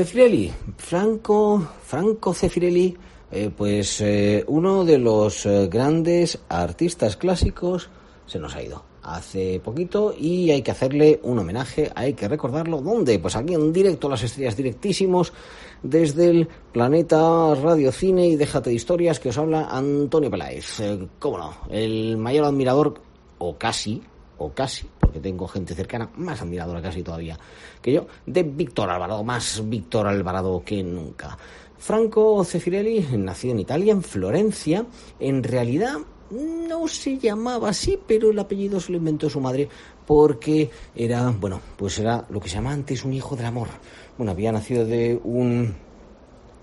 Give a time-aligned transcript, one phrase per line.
[0.00, 2.96] Cefirelli, Franco, Franco Cefirelli,
[3.30, 7.90] eh, pues eh, uno de los eh, grandes artistas clásicos
[8.24, 12.80] se nos ha ido hace poquito y hay que hacerle un homenaje, hay que recordarlo.
[12.80, 13.18] ¿Dónde?
[13.18, 15.34] Pues aquí en directo, las estrellas directísimos,
[15.82, 20.80] desde el planeta Radio Cine y déjate de historias que os habla Antonio Peláez.
[21.18, 21.54] ¿Cómo no?
[21.68, 23.02] El mayor admirador,
[23.36, 24.00] o casi,
[24.40, 27.38] o casi, porque tengo gente cercana, más admiradora casi todavía
[27.80, 31.36] que yo, de Víctor Alvarado, más Víctor Alvarado que nunca.
[31.78, 34.84] Franco Cefirelli nació en Italia, en Florencia,
[35.18, 35.98] en realidad
[36.30, 39.68] no se llamaba así, pero el apellido se lo inventó su madre
[40.06, 43.68] porque era, bueno, pues era lo que se llama antes un hijo del amor.
[44.16, 45.74] Bueno, había nacido de un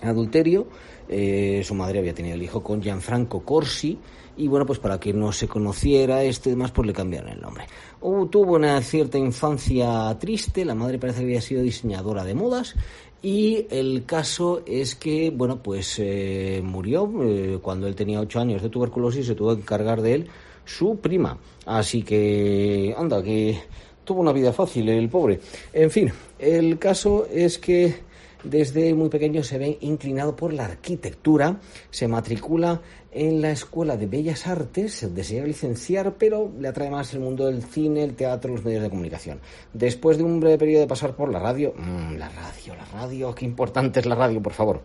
[0.00, 0.66] adulterio,
[1.08, 3.98] eh, su madre había tenido el hijo con Gianfranco Corsi
[4.36, 7.40] y bueno, pues para que no se conociera esto y demás, pues le cambiaron el
[7.40, 7.64] nombre.
[8.00, 12.76] Uh, tuvo una cierta infancia triste, la madre parece que había sido diseñadora de modas
[13.20, 18.62] y el caso es que, bueno, pues eh, murió eh, cuando él tenía ocho años
[18.62, 20.28] de tuberculosis, se tuvo que encargar de él
[20.64, 21.36] su prima.
[21.66, 23.58] Así que, anda, que
[24.04, 25.40] tuvo una vida fácil el pobre.
[25.72, 28.07] En fin, el caso es que
[28.44, 31.60] desde muy pequeño se ve inclinado por la arquitectura,
[31.90, 37.12] se matricula en la Escuela de Bellas Artes, se desea licenciar, pero le atrae más
[37.14, 39.40] el mundo del cine, el teatro, los medios de comunicación.
[39.72, 43.34] Después de un breve periodo de pasar por la radio, mmm, la radio, la radio,
[43.34, 44.82] qué importante es la radio, por favor.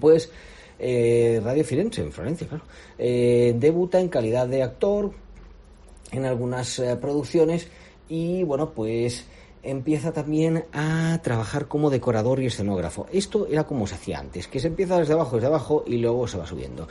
[0.00, 0.30] Pues
[0.78, 2.64] eh, Radio Firenze, en Florencia, claro.
[2.98, 5.12] Eh, debuta en calidad de actor
[6.12, 7.68] en algunas eh, producciones
[8.08, 9.26] y bueno, pues
[9.66, 13.06] empieza también a trabajar como decorador y escenógrafo.
[13.12, 16.26] Esto era como se hacía antes, que se empieza desde abajo, desde abajo y luego
[16.28, 16.88] se va subiendo.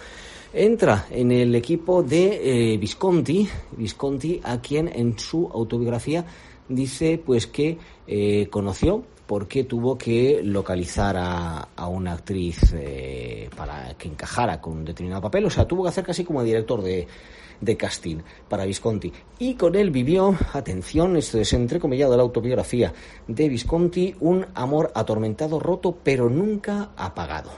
[0.54, 6.26] Entra en el equipo de eh, Visconti, Visconti, a quien en su autobiografía
[6.70, 7.78] dice pues que
[8.08, 14.78] eh, conoció porque tuvo que localizar a, a una actriz eh, para que encajara con
[14.78, 17.08] un determinado papel, o sea, tuvo que hacer casi como director de,
[17.62, 18.18] de casting
[18.48, 19.12] para Visconti.
[19.40, 22.94] Y con él vivió, atención, esto es entrecomillado la autobiografía
[23.28, 27.52] de Visconti, un amor atormentado, roto, pero nunca apagado.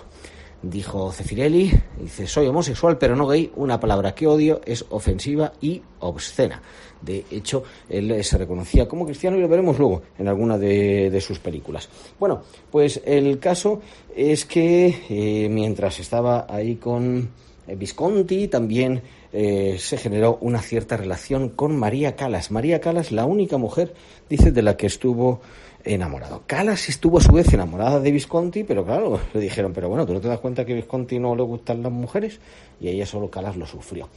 [0.61, 1.71] Dijo Cefirelli,
[2.01, 6.61] dice, soy homosexual pero no gay, una palabra que odio, es ofensiva y obscena.
[6.99, 11.21] De hecho, él se reconocía como cristiano y lo veremos luego en alguna de, de
[11.21, 11.87] sus películas.
[12.19, 12.41] Bueno,
[12.71, 13.81] pues el caso
[14.15, 17.29] es que eh, mientras estaba ahí con
[17.75, 19.01] Visconti, también
[19.33, 22.51] eh, se generó una cierta relación con María Calas.
[22.51, 23.93] María Calas, la única mujer,
[24.29, 25.41] dice, de la que estuvo
[25.83, 26.43] enamorado.
[26.45, 30.13] Calas estuvo a su vez enamorada de Visconti, pero claro, le dijeron, pero bueno, ¿tú
[30.13, 32.39] no te das cuenta que a Visconti no le gustan las mujeres?
[32.79, 34.07] Y ella solo Calas lo sufrió.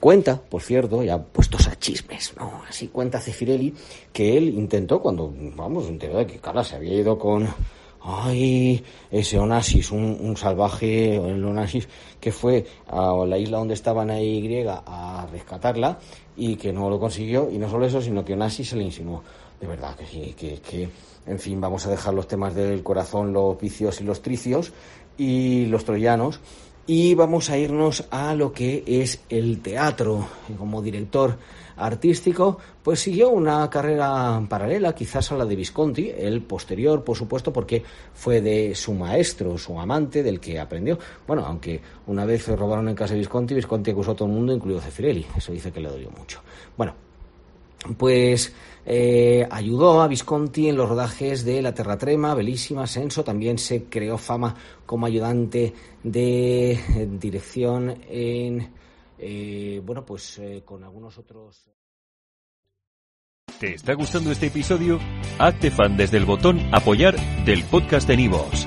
[0.00, 2.62] Cuenta, por cierto, ya puestos a chismes, ¿no?
[2.68, 3.72] Así cuenta Cefirelli
[4.12, 7.48] que él intentó, cuando, vamos, enteró de que Calas se había ido con,
[8.04, 11.88] ay, ese Onassis, un, salvaje, el Onassis,
[12.20, 15.98] que fue a la isla donde estaban ahí griega a rescatarla
[16.36, 19.22] y que no lo consiguió, y no solo eso, sino que Onassis se le insinuó.
[19.58, 20.88] De verdad que sí, que, que,
[21.26, 24.72] en fin, vamos a dejar los temas del corazón, los vicios y los tricios
[25.16, 26.40] y los troyanos
[26.86, 30.26] y vamos a irnos a lo que es el teatro.
[30.58, 31.38] Como director
[31.76, 37.52] artístico, pues siguió una carrera paralela, quizás a la de Visconti, el posterior, por supuesto,
[37.52, 37.82] porque
[38.12, 40.98] fue de su maestro, su amante, del que aprendió.
[41.26, 44.52] Bueno, aunque una vez robaron en casa de Visconti, Visconti acusó a todo el mundo,
[44.52, 45.26] incluido Cefirelli.
[45.36, 46.40] Eso dice que le dolió mucho.
[46.76, 46.94] Bueno,
[47.96, 48.54] pues
[48.86, 53.24] eh, ayudó a Visconti en los rodajes de La Terratrema, Bellísima, Senso.
[53.24, 54.54] También se creó fama
[54.86, 55.72] como ayudante
[56.02, 56.78] de
[57.20, 58.70] dirección en,
[59.18, 61.70] eh, bueno, pues eh, con algunos otros.
[63.58, 64.98] ¿Te está gustando este episodio?
[65.38, 68.66] Hazte fan desde el botón Apoyar del podcast de Nivos.